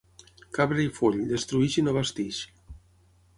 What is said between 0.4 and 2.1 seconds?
Cabra i foll, destrueix i no